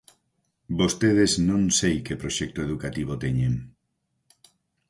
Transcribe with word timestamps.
Vostedes 0.79 1.31
non 1.49 1.61
sei 1.79 1.95
que 2.05 2.19
proxecto 2.21 2.59
educativo 2.67 3.13
teñen. 3.23 3.53